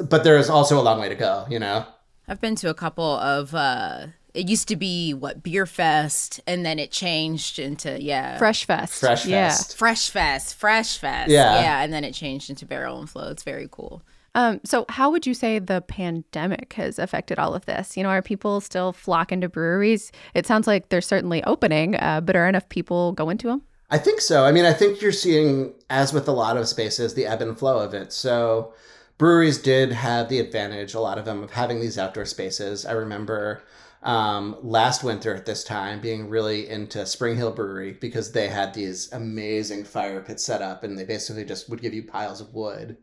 But 0.09 0.25
there 0.25 0.39
is 0.39 0.49
also 0.49 0.81
a 0.81 0.83
long 0.83 1.01
way 1.01 1.09
to 1.09 1.15
go, 1.15 1.47
you 1.51 1.59
know? 1.59 1.87
I've 2.29 2.41
been 2.41 2.55
to 2.57 2.71
a 2.71 2.75
couple 2.75 3.17
of 3.19 3.55
uh 3.55 4.07
it 4.35 4.49
used 4.49 4.69
to 4.69 4.77
be 4.77 5.13
what 5.15 5.43
Beer 5.43 5.67
Fest 5.67 6.41
and 6.47 6.65
then 6.65 6.79
it 6.79 6.91
changed 6.91 7.59
into 7.59 8.01
yeah. 8.01 8.39
Fresh 8.39 8.65
Fest. 8.65 9.01
Fresh 9.01 9.27
Yeah. 9.27 9.49
Fest. 9.49 9.77
Fresh 9.77 10.11
Fest, 10.11 10.55
Fresh 10.55 10.99
Fest. 10.99 11.31
Yeah. 11.31 11.61
Yeah, 11.61 11.83
and 11.83 11.93
then 11.93 12.05
it 12.05 12.15
changed 12.15 12.51
into 12.51 12.67
Barrel 12.67 12.99
and 12.99 13.09
Flow. 13.09 13.31
It's 13.31 13.43
very 13.43 13.69
cool. 13.71 14.03
Um, 14.35 14.61
so 14.65 14.87
how 14.89 15.11
would 15.11 15.27
you 15.27 15.35
say 15.35 15.59
the 15.59 15.81
pandemic 15.81 16.75
has 16.75 16.99
affected 16.99 17.39
all 17.39 17.55
of 17.55 17.67
this? 17.67 17.97
You 17.97 18.05
know, 18.05 18.11
are 18.11 18.23
people 18.23 18.61
still 18.61 18.93
flocking 18.93 19.41
to 19.41 19.49
breweries? 19.49 20.13
It 20.35 20.47
sounds 20.47 20.67
like 20.67 20.89
they're 20.89 21.01
certainly 21.01 21.43
opening, 21.45 21.97
uh, 21.97 22.21
but 22.21 22.37
are 22.37 22.49
enough 22.49 22.69
people 22.69 23.13
going 23.13 23.39
to 23.39 23.49
them? 23.49 23.63
I 23.91 23.99
think 23.99 24.21
so. 24.21 24.45
I 24.45 24.53
mean, 24.53 24.65
I 24.65 24.73
think 24.73 25.03
you're 25.03 25.11
seeing, 25.11 25.75
as 25.89 26.13
with 26.13 26.29
a 26.29 26.33
lot 26.33 26.57
of 26.57 26.69
spaces, 26.69 27.15
the 27.15 27.27
ebb 27.27 27.43
and 27.43 27.59
flow 27.59 27.81
of 27.81 27.93
it. 27.93 28.13
So 28.13 28.73
breweries 29.19 29.59
did 29.59 29.91
have 29.91 30.29
the 30.29 30.39
advantage, 30.39 30.95
a 30.95 31.01
lot 31.01 31.19
of 31.19 31.25
them, 31.25 31.43
of 31.43 31.51
having 31.51 31.81
these 31.81 31.99
outdoor 31.99 32.25
spaces. 32.25 32.87
I 32.87 32.93
remember 32.93 33.63
um, 34.03 34.57
last 34.63 35.05
winter 35.05 35.35
at 35.35 35.47
this 35.47 35.63
time 35.63 36.01
being 36.01 36.29
really 36.29 36.69
into 36.69 37.05
Spring 37.05 37.37
Hill 37.37 37.53
Brewery 37.53 37.93
because 37.93 38.33
they 38.33 38.49
had 38.49 38.73
these 38.73 39.13
amazing 39.13 39.85
fire 39.85 40.21
pits 40.21 40.45
set 40.45 40.63
up 40.63 40.85
and 40.85 40.99
they 40.99 41.05
basically 41.05 41.45
just 41.45 41.69
would 41.69 41.83
give 41.83 41.93
you 41.93 42.03
piles 42.03 42.41
of 42.41 42.55
wood 42.55 42.97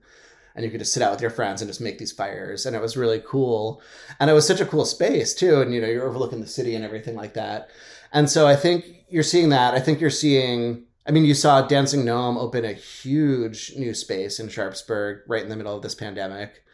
and 0.56 0.66
you 0.66 0.72
could 0.72 0.80
just 0.80 0.94
sit 0.94 1.04
out 1.04 1.12
with 1.12 1.22
your 1.22 1.30
friends 1.30 1.62
and 1.62 1.70
just 1.70 1.80
make 1.80 2.00
these 2.00 2.12
fires. 2.12 2.66
And 2.66 2.75
it 2.75 2.82
was 2.82 2.98
really 2.98 3.22
cool. 3.24 3.80
And 4.20 4.27
it 4.27 4.34
was 4.34 4.48
such 4.48 4.60
a 4.60 4.66
cool 4.66 4.86
space 4.86 5.36
too. 5.36 5.62
And 5.62 5.72
you 5.72 5.80
know 5.80 5.88
you're 5.88 6.08
overlooking 6.08 6.42
the 6.42 6.48
city 6.48 6.74
and 6.74 6.84
everything 6.84 7.16
like 7.16 7.36
that. 7.36 7.70
And 8.12 8.30
so 8.30 8.48
i 8.48 8.56
think 8.56 9.06
you're 9.10 9.24
seeing 9.24 9.50
that. 9.50 9.75
I 9.75 9.80
think 9.80 10.01
you're 10.01 10.10
seeing 10.10 10.84
i 11.08 11.12
mean 11.12 11.25
you 11.25 11.34
saw 11.34 11.62
dancing 11.62 12.04
gnome 12.04 12.38
open 12.38 12.66
a 12.66 12.74
huge 12.74 13.74
new 13.77 13.94
space 13.94 14.39
in 14.39 14.50
sharpsburg 14.50 15.22
right 15.27 15.44
in 15.44 15.50
the 15.50 15.56
middle 15.56 15.75
of 15.75 15.82
this 15.82 15.96
pandemic 15.96 16.66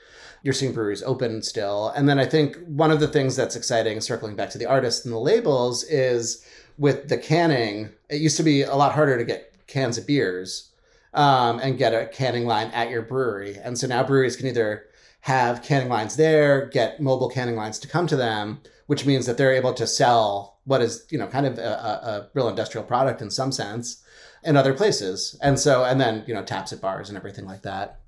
you're 0.43 0.53
seeing 0.53 0.73
breweries 0.73 1.01
open 1.03 1.41
still 1.41 1.89
and 1.95 2.07
then 2.07 2.19
i 2.19 2.25
think 2.25 2.57
one 2.67 2.91
of 2.91 2.99
the 2.99 3.07
things 3.07 3.35
that's 3.35 3.55
exciting 3.55 3.99
circling 3.99 4.35
back 4.35 4.49
to 4.49 4.57
the 4.57 4.65
artists 4.65 5.03
and 5.03 5.13
the 5.13 5.19
labels 5.19 5.83
is 5.85 6.45
with 6.77 7.09
the 7.09 7.17
canning, 7.17 7.89
it 8.09 8.21
used 8.21 8.37
to 8.37 8.43
be 8.43 8.63
a 8.63 8.75
lot 8.75 8.93
harder 8.93 9.17
to 9.17 9.25
get 9.25 9.53
cans 9.67 9.97
of 9.97 10.07
beers 10.07 10.71
um, 11.13 11.59
and 11.59 11.77
get 11.77 11.93
a 11.93 12.07
canning 12.07 12.45
line 12.45 12.67
at 12.67 12.89
your 12.89 13.01
brewery. 13.01 13.57
And 13.61 13.77
so 13.77 13.87
now 13.87 14.03
breweries 14.03 14.35
can 14.35 14.47
either 14.47 14.85
have 15.21 15.63
canning 15.63 15.89
lines 15.89 16.15
there, 16.15 16.67
get 16.67 16.99
mobile 16.99 17.29
canning 17.29 17.55
lines 17.55 17.79
to 17.79 17.87
come 17.87 18.07
to 18.07 18.15
them, 18.15 18.61
which 18.87 19.05
means 19.05 19.25
that 19.25 19.37
they're 19.37 19.53
able 19.53 19.73
to 19.73 19.87
sell 19.87 20.59
what 20.65 20.81
is, 20.81 21.05
you 21.09 21.17
know, 21.17 21.27
kind 21.27 21.45
of 21.45 21.57
a, 21.57 21.61
a, 21.61 22.09
a 22.09 22.29
real 22.33 22.49
industrial 22.49 22.85
product 22.85 23.21
in 23.21 23.29
some 23.29 23.51
sense 23.51 24.03
in 24.43 24.57
other 24.57 24.73
places. 24.73 25.37
And 25.41 25.59
so, 25.59 25.85
and 25.85 26.01
then, 26.01 26.23
you 26.27 26.33
know, 26.33 26.43
taps 26.43 26.73
at 26.73 26.81
bars 26.81 27.09
and 27.09 27.17
everything 27.17 27.45
like 27.45 27.61
that. 27.61 27.99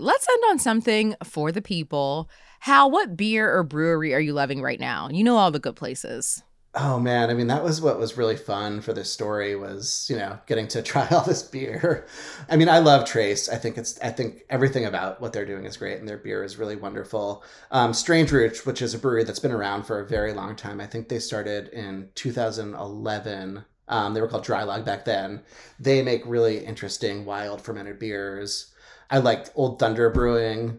Let's 0.00 0.26
end 0.26 0.42
on 0.48 0.58
something 0.58 1.14
for 1.22 1.52
the 1.52 1.60
people. 1.60 2.30
Hal, 2.60 2.90
what 2.90 3.18
beer 3.18 3.54
or 3.54 3.62
brewery 3.62 4.14
are 4.14 4.20
you 4.20 4.32
loving 4.32 4.62
right 4.62 4.80
now? 4.80 5.10
You 5.10 5.22
know 5.22 5.36
all 5.36 5.50
the 5.50 5.58
good 5.58 5.76
places. 5.76 6.42
Oh 6.74 6.98
man, 6.98 7.28
I 7.28 7.34
mean 7.34 7.48
that 7.48 7.62
was 7.62 7.82
what 7.82 7.98
was 7.98 8.16
really 8.16 8.36
fun 8.36 8.80
for 8.80 8.94
this 8.94 9.12
story 9.12 9.56
was, 9.56 10.06
you 10.08 10.16
know, 10.16 10.38
getting 10.46 10.68
to 10.68 10.80
try 10.90 11.06
all 11.08 11.22
this 11.22 11.42
beer. 11.42 12.06
I 12.48 12.56
mean, 12.56 12.70
I 12.70 12.78
love 12.78 13.04
Trace. 13.04 13.50
I 13.50 13.56
think 13.56 13.76
it's 13.76 14.00
I 14.00 14.10
think 14.10 14.42
everything 14.48 14.86
about 14.86 15.20
what 15.20 15.34
they're 15.34 15.44
doing 15.44 15.66
is 15.66 15.76
great 15.76 15.98
and 15.98 16.08
their 16.08 16.16
beer 16.16 16.44
is 16.44 16.56
really 16.56 16.76
wonderful. 16.76 17.44
Um, 17.70 17.92
Strange 17.92 18.32
Root, 18.32 18.64
which 18.64 18.80
is 18.80 18.94
a 18.94 18.98
brewery 18.98 19.24
that's 19.24 19.38
been 19.38 19.52
around 19.52 19.82
for 19.82 20.00
a 20.00 20.06
very 20.06 20.32
long 20.32 20.56
time. 20.56 20.80
I 20.80 20.86
think 20.86 21.10
they 21.10 21.18
started 21.18 21.68
in 21.74 22.08
2011. 22.14 23.64
Um, 23.88 24.14
they 24.14 24.22
were 24.22 24.28
called 24.28 24.46
Draai 24.46 24.64
Laag 24.64 24.86
back 24.86 25.04
then. 25.04 25.42
They 25.78 26.00
make 26.00 26.22
really 26.24 26.64
interesting 26.64 27.26
wild 27.26 27.60
fermented 27.60 27.98
beers. 27.98 28.69
I 29.10 29.18
like 29.18 29.48
Old 29.54 29.78
Thunder 29.78 30.08
Brewing 30.10 30.78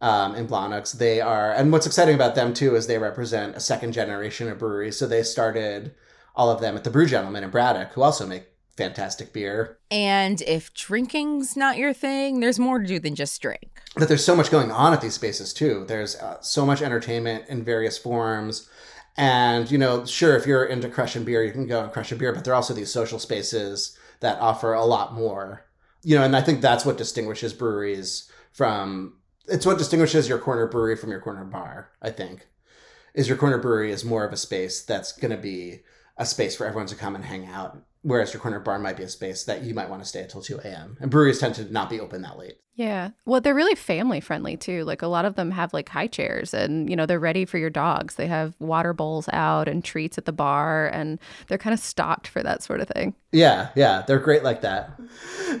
um, 0.00 0.34
in 0.34 0.46
Blawnox. 0.48 0.98
They 0.98 1.20
are, 1.20 1.52
and 1.52 1.72
what's 1.72 1.86
exciting 1.86 2.14
about 2.14 2.34
them 2.34 2.52
too 2.54 2.74
is 2.74 2.86
they 2.86 2.98
represent 2.98 3.56
a 3.56 3.60
second 3.60 3.92
generation 3.92 4.48
of 4.48 4.58
breweries. 4.58 4.98
So 4.98 5.06
they 5.06 5.22
started 5.22 5.94
all 6.34 6.50
of 6.50 6.60
them 6.60 6.76
at 6.76 6.84
the 6.84 6.90
Brew 6.90 7.06
Gentleman 7.06 7.44
in 7.44 7.50
Braddock, 7.50 7.92
who 7.92 8.02
also 8.02 8.26
make 8.26 8.48
fantastic 8.76 9.32
beer. 9.32 9.78
And 9.90 10.40
if 10.42 10.72
drinking's 10.72 11.56
not 11.56 11.78
your 11.78 11.92
thing, 11.92 12.40
there's 12.40 12.60
more 12.60 12.78
to 12.78 12.86
do 12.86 13.00
than 13.00 13.16
just 13.16 13.40
drink. 13.42 13.82
But 13.96 14.06
there's 14.08 14.24
so 14.24 14.36
much 14.36 14.50
going 14.50 14.70
on 14.70 14.92
at 14.92 15.00
these 15.00 15.14
spaces 15.14 15.52
too. 15.52 15.84
There's 15.88 16.14
uh, 16.16 16.40
so 16.40 16.64
much 16.64 16.80
entertainment 16.80 17.44
in 17.48 17.64
various 17.64 17.98
forms. 17.98 18.68
And, 19.16 19.68
you 19.68 19.78
know, 19.78 20.04
sure, 20.04 20.36
if 20.36 20.46
you're 20.46 20.64
into 20.64 20.88
crushing 20.88 21.24
beer, 21.24 21.42
you 21.42 21.50
can 21.50 21.66
go 21.66 21.82
and 21.82 21.92
crush 21.92 22.12
a 22.12 22.16
beer, 22.16 22.32
but 22.32 22.44
there 22.44 22.52
are 22.52 22.56
also 22.56 22.72
these 22.72 22.92
social 22.92 23.18
spaces 23.18 23.98
that 24.20 24.40
offer 24.40 24.74
a 24.74 24.84
lot 24.84 25.12
more. 25.12 25.64
You 26.02 26.16
know, 26.16 26.24
and 26.24 26.36
I 26.36 26.40
think 26.40 26.60
that's 26.60 26.84
what 26.84 26.96
distinguishes 26.96 27.52
breweries 27.52 28.30
from 28.52 29.14
it's 29.46 29.66
what 29.66 29.78
distinguishes 29.78 30.28
your 30.28 30.38
corner 30.38 30.66
brewery 30.66 30.96
from 30.96 31.10
your 31.10 31.20
corner 31.20 31.44
bar, 31.44 31.90
I 32.02 32.10
think. 32.10 32.48
Is 33.14 33.28
your 33.28 33.38
corner 33.38 33.58
brewery 33.58 33.90
is 33.90 34.04
more 34.04 34.24
of 34.24 34.32
a 34.32 34.36
space 34.36 34.82
that's 34.82 35.12
going 35.12 35.30
to 35.30 35.36
be 35.36 35.80
a 36.16 36.26
space 36.26 36.54
for 36.54 36.66
everyone 36.66 36.86
to 36.88 36.94
come 36.94 37.14
and 37.14 37.24
hang 37.24 37.46
out, 37.46 37.78
whereas 38.02 38.32
your 38.32 38.40
corner 38.40 38.60
bar 38.60 38.78
might 38.78 38.96
be 38.96 39.02
a 39.02 39.08
space 39.08 39.44
that 39.44 39.62
you 39.62 39.74
might 39.74 39.90
want 39.90 40.02
to 40.02 40.08
stay 40.08 40.22
until 40.22 40.42
2 40.42 40.58
a.m. 40.64 40.96
And 41.00 41.10
breweries 41.10 41.38
tend 41.38 41.54
to 41.56 41.72
not 41.72 41.90
be 41.90 42.00
open 42.00 42.22
that 42.22 42.38
late. 42.38 42.58
Yeah. 42.78 43.10
Well, 43.24 43.40
they're 43.40 43.56
really 43.56 43.74
family 43.74 44.20
friendly 44.20 44.56
too. 44.56 44.84
Like 44.84 45.02
a 45.02 45.08
lot 45.08 45.24
of 45.24 45.34
them 45.34 45.50
have 45.50 45.74
like 45.74 45.88
high 45.88 46.06
chairs 46.06 46.54
and, 46.54 46.88
you 46.88 46.94
know, 46.94 47.06
they're 47.06 47.18
ready 47.18 47.44
for 47.44 47.58
your 47.58 47.70
dogs. 47.70 48.14
They 48.14 48.28
have 48.28 48.54
water 48.60 48.92
bowls 48.92 49.28
out 49.32 49.66
and 49.66 49.84
treats 49.84 50.16
at 50.16 50.26
the 50.26 50.32
bar 50.32 50.86
and 50.86 51.18
they're 51.48 51.58
kind 51.58 51.74
of 51.74 51.80
stocked 51.80 52.28
for 52.28 52.40
that 52.44 52.62
sort 52.62 52.80
of 52.80 52.86
thing. 52.86 53.16
Yeah. 53.32 53.70
Yeah. 53.74 54.04
They're 54.06 54.20
great 54.20 54.44
like 54.44 54.60
that. 54.60 54.92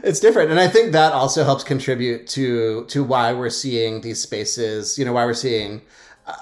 It's 0.04 0.20
different. 0.20 0.52
And 0.52 0.60
I 0.60 0.68
think 0.68 0.92
that 0.92 1.12
also 1.12 1.42
helps 1.42 1.64
contribute 1.64 2.28
to, 2.28 2.84
to 2.84 3.02
why 3.02 3.32
we're 3.32 3.50
seeing 3.50 4.02
these 4.02 4.22
spaces, 4.22 4.96
you 4.96 5.04
know, 5.04 5.12
why 5.12 5.24
we're 5.24 5.34
seeing 5.34 5.82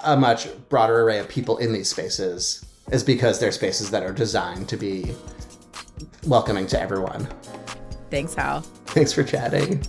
a 0.03 0.15
much 0.15 0.47
broader 0.69 1.01
array 1.01 1.17
of 1.17 1.27
people 1.27 1.57
in 1.57 1.73
these 1.73 1.89
spaces 1.89 2.63
is 2.91 3.03
because 3.03 3.39
they're 3.39 3.51
spaces 3.51 3.89
that 3.89 4.03
are 4.03 4.13
designed 4.13 4.69
to 4.69 4.77
be 4.77 5.15
welcoming 6.25 6.67
to 6.67 6.79
everyone. 6.79 7.27
Thanks, 8.09 8.33
Hal. 8.33 8.61
Thanks 8.87 9.13
for 9.13 9.23
chatting. 9.23 9.83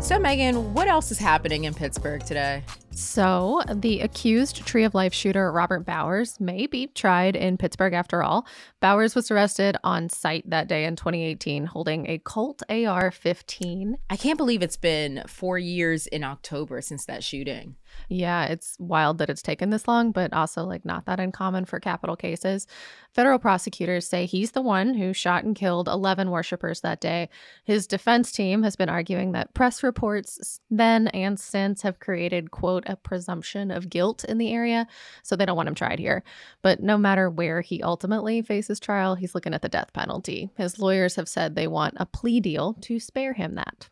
So, 0.00 0.18
Megan, 0.18 0.72
what 0.72 0.88
else 0.88 1.10
is 1.10 1.18
happening 1.18 1.64
in 1.64 1.74
Pittsburgh 1.74 2.24
today? 2.24 2.62
So, 2.92 3.62
the 3.72 4.00
accused 4.00 4.66
Tree 4.66 4.84
of 4.84 4.94
Life 4.94 5.14
shooter 5.14 5.52
Robert 5.52 5.84
Bowers 5.84 6.40
may 6.40 6.66
be 6.66 6.88
tried 6.88 7.36
in 7.36 7.58
Pittsburgh 7.58 7.92
after 7.92 8.22
all. 8.22 8.46
Bowers 8.80 9.14
was 9.14 9.30
arrested 9.30 9.76
on 9.84 10.08
site 10.08 10.48
that 10.48 10.66
day 10.66 10.84
in 10.84 10.96
2018 10.96 11.66
holding 11.66 12.08
a 12.08 12.18
Colt 12.18 12.62
AR 12.68 13.10
15. 13.10 13.98
I 14.08 14.16
can't 14.16 14.36
believe 14.38 14.62
it's 14.62 14.76
been 14.76 15.22
four 15.28 15.58
years 15.58 16.06
in 16.06 16.24
October 16.24 16.80
since 16.80 17.04
that 17.04 17.22
shooting. 17.22 17.76
Yeah, 18.08 18.46
it's 18.46 18.76
wild 18.78 19.18
that 19.18 19.30
it's 19.30 19.42
taken 19.42 19.70
this 19.70 19.86
long, 19.86 20.12
but 20.12 20.32
also 20.32 20.64
like 20.64 20.84
not 20.84 21.06
that 21.06 21.20
uncommon 21.20 21.66
for 21.66 21.78
capital 21.78 22.16
cases. 22.16 22.66
Federal 23.12 23.38
prosecutors 23.38 24.06
say 24.06 24.24
he's 24.24 24.52
the 24.52 24.62
one 24.62 24.94
who 24.94 25.12
shot 25.12 25.44
and 25.44 25.54
killed 25.54 25.88
11 25.88 26.30
worshippers 26.30 26.80
that 26.80 27.00
day. 27.00 27.28
His 27.64 27.86
defense 27.86 28.32
team 28.32 28.62
has 28.62 28.76
been 28.76 28.88
arguing 28.88 29.32
that 29.32 29.54
press 29.54 29.82
reports 29.82 30.60
then 30.70 31.08
and 31.08 31.38
since 31.38 31.82
have 31.82 32.00
created, 32.00 32.50
quote, 32.50 32.84
a 32.86 32.96
presumption 32.96 33.70
of 33.70 33.90
guilt 33.90 34.24
in 34.24 34.38
the 34.38 34.52
area, 34.52 34.86
so 35.22 35.36
they 35.36 35.44
don't 35.44 35.56
want 35.56 35.68
him 35.68 35.74
tried 35.74 35.98
here. 35.98 36.22
But 36.62 36.82
no 36.82 36.96
matter 36.96 37.28
where 37.28 37.60
he 37.60 37.82
ultimately 37.82 38.42
faces 38.42 38.80
trial, 38.80 39.16
he's 39.16 39.34
looking 39.34 39.54
at 39.54 39.62
the 39.62 39.68
death 39.68 39.92
penalty. 39.92 40.50
His 40.56 40.78
lawyers 40.78 41.16
have 41.16 41.28
said 41.28 41.54
they 41.54 41.66
want 41.66 41.94
a 41.98 42.06
plea 42.06 42.40
deal 42.40 42.74
to 42.82 43.00
spare 43.00 43.34
him 43.34 43.54
that. 43.56 43.88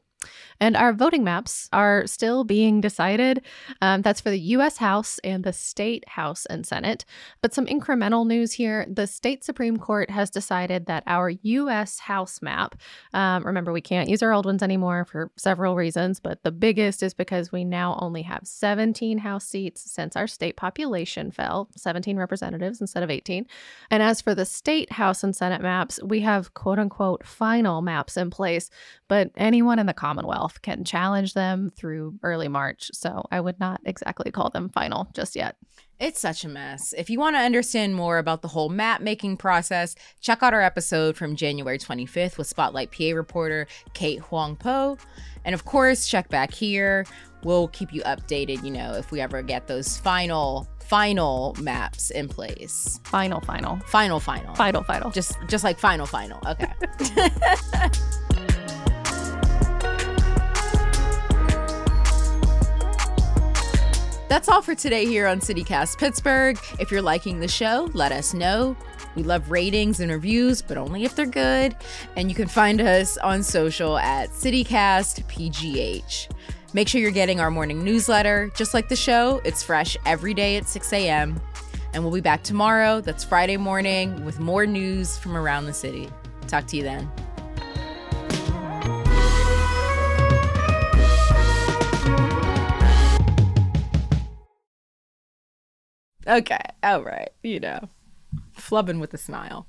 And 0.61 0.77
our 0.77 0.93
voting 0.93 1.25
maps 1.25 1.69
are 1.73 2.07
still 2.07 2.45
being 2.45 2.81
decided. 2.81 3.43
Um, 3.83 4.03
that's 4.03 4.21
for 4.21 4.31
the 4.31 4.41
U.S. 4.41 4.79
House 4.79 5.19
and 5.23 5.45
the 5.45 5.53
State 5.53 6.09
House 6.09 6.47
and 6.47 6.67
Senate. 6.67 7.05
But 7.43 7.53
some 7.53 7.67
incremental 7.67 8.27
news 8.27 8.53
here 8.53 8.87
the 8.89 9.07
state 9.07 9.45
Supreme 9.45 9.77
Court 9.77 10.11
has 10.11 10.31
decided 10.31 10.87
that 10.87 11.03
our 11.07 11.31
U.S. 11.31 11.99
House 11.99 12.41
map, 12.41 12.77
um, 13.13 13.45
remember, 13.45 13.73
we 13.73 13.81
can't 13.81 14.09
use 14.09 14.23
our 14.23 14.33
old 14.33 14.47
ones 14.47 14.63
anymore 14.63 15.05
for 15.05 15.31
several 15.37 15.77
reasons, 15.77 16.21
but 16.21 16.43
the 16.43 16.53
biggest 16.53 17.03
is 17.03 17.15
because 17.15 17.53
we 17.53 17.65
now 17.65 17.99
only 18.01 18.23
have 18.23 18.41
17 18.45 19.19
House 19.19 19.45
seats 19.45 19.91
since 19.91 20.17
our 20.17 20.27
state 20.27 20.57
population 20.57 21.31
fell, 21.31 21.69
17 21.77 22.17
representatives 22.17 22.81
instead 22.81 23.03
of 23.03 23.11
18. 23.11 23.47
And 23.91 24.03
as 24.03 24.21
for 24.21 24.35
the 24.35 24.45
state 24.45 24.93
House 24.93 25.23
and 25.23 25.37
Senate 25.37 25.61
maps, 25.61 26.01
we 26.03 26.21
have 26.21 26.55
quote 26.55 26.79
unquote 26.79 27.27
final 27.27 27.83
maps 27.83 28.17
in 28.17 28.31
place, 28.31 28.71
but 29.09 29.31
anyone 29.37 29.79
in 29.79 29.87
the 29.87 29.95
Commonwealth 30.07 30.63
can 30.63 30.85
challenge 30.85 31.35
them 31.35 31.69
through 31.75 32.15
early 32.23 32.47
March. 32.47 32.93
So 32.93 33.27
I 33.33 33.41
would 33.41 33.59
not 33.59 33.81
exactly 33.85 34.31
call 34.31 34.51
them 34.51 34.69
final 34.69 35.09
just 35.15 35.35
yet. 35.35 35.57
It's 35.99 36.21
such 36.21 36.45
a 36.45 36.49
mess. 36.49 36.95
If 36.97 37.11
you 37.11 37.19
want 37.19 37.35
to 37.35 37.41
understand 37.41 37.97
more 37.97 38.19
about 38.19 38.41
the 38.41 38.47
whole 38.47 38.69
map 38.69 39.01
making 39.01 39.39
process, 39.39 39.97
check 40.21 40.45
out 40.45 40.55
our 40.55 40.63
episode 40.63 41.17
from 41.17 41.35
January 41.35 41.77
25th 41.77 42.39
with 42.39 42.47
Spotlight 42.47 42.93
PA 42.93 43.17
reporter 43.17 43.67
Kate 43.95 44.21
Huangpu. 44.21 44.97
And 45.45 45.57
of 45.57 45.65
course, 45.65 46.07
check 46.07 46.29
back 46.29 46.55
here. 46.55 47.05
We'll 47.43 47.67
keep 47.67 47.93
you 47.93 48.03
updated, 48.03 48.63
you 48.63 48.71
know, 48.71 48.93
if 48.93 49.11
we 49.11 49.21
ever 49.21 49.43
get 49.43 49.67
those 49.67 49.99
final 49.99 50.69
final 50.79 51.57
maps 51.61 52.13
in 52.13 52.29
place. 52.29 53.01
Final, 53.03 53.41
final. 53.41 53.81
Final, 53.87 54.21
final. 54.21 54.55
Final, 54.55 54.85
final. 54.85 55.11
Just 55.11 55.37
just 55.49 55.65
like 55.65 55.81
final, 55.81 56.07
final. 56.07 56.39
Okay. 56.47 56.73
That's 64.29 64.49
all 64.49 64.61
for 64.61 64.75
today 64.75 65.07
here 65.07 65.29
on 65.29 65.39
CityCast 65.39 65.99
Pittsburgh. 65.99 66.59
If 66.81 66.91
you're 66.91 67.01
liking 67.01 67.39
the 67.39 67.47
show, 67.47 67.89
let 67.95 68.11
us 68.11 68.35
know. 68.35 68.77
We 69.15 69.23
love 69.23 69.53
ratings 69.53 70.01
and 70.01 70.11
reviews, 70.11 70.61
but 70.63 70.77
only 70.77 71.05
if 71.05 71.15
they're 71.15 71.27
good. 71.27 71.77
And 72.17 72.29
you 72.29 72.35
can 72.35 72.49
find 72.49 72.81
us 72.81 73.17
on 73.19 73.45
social 73.45 73.99
at 73.99 74.31
CityCastPGH. 74.31 76.29
Make 76.73 76.89
sure 76.89 77.01
you're 77.01 77.13
getting 77.13 77.39
our 77.39 77.53
morning 77.53 77.85
newsletter. 77.85 78.51
Just 78.57 78.75
like 78.75 78.89
the 78.89 78.97
show, 78.97 79.41
it's 79.45 79.63
fresh 79.63 79.97
every 80.05 80.35
day 80.35 80.57
at 80.57 80.67
6 80.67 80.93
a.m. 80.93 81.41
And 81.95 82.03
we'll 82.03 82.13
be 82.13 82.21
back 82.21 82.43
tomorrow. 82.43 83.01
That's 83.01 83.23
Friday 83.23 83.57
morning 83.57 84.25
with 84.25 84.41
more 84.41 84.67
news 84.67 85.17
from 85.17 85.37
around 85.37 85.67
the 85.67 85.73
city. 85.73 86.11
Talk 86.49 86.67
to 86.67 86.77
you 86.77 86.83
then. 86.83 87.09
Okay, 96.27 96.61
all 96.83 97.03
right, 97.03 97.31
you 97.43 97.61
know, 97.61 97.89
flubbing 98.57 99.01
with 99.01 99.15
a 99.15 99.19
smile. 99.19 99.67